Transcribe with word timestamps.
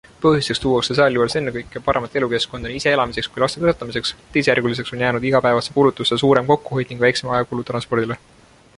Põhjusteks 0.21 0.61
tuuakse 0.61 0.95
sealjuures 0.99 1.35
ennekõike 1.41 1.81
paremat 1.89 2.15
elukeskkonda 2.21 2.71
nii 2.71 2.81
ise 2.81 2.93
elamiseks 2.97 3.29
kui 3.35 3.43
laste 3.45 3.61
kasvatamiseks, 3.65 4.15
teisejärguliseks 4.37 4.97
on 4.97 5.05
jäänud 5.07 5.31
igapäevaste 5.33 5.77
kulutuste 5.79 6.21
suurem 6.25 6.53
kokkuhoid 6.53 6.95
ning 6.95 7.05
väiksem 7.07 7.35
ajakulu 7.37 7.67
transpordile. 7.73 8.19